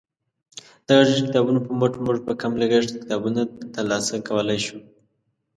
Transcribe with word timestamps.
د 0.85 0.87
غږیزو 0.97 1.27
کتابونو 1.27 1.59
په 1.67 1.71
مټ 1.79 1.93
موږ 2.05 2.17
په 2.27 2.33
کم 2.41 2.51
لګښت 2.61 2.91
کتابونه 3.01 3.41
ترلاسه 3.75 4.13
کولی 4.27 4.59
شو. 4.65 4.77